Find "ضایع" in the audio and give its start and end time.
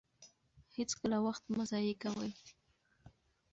1.71-1.95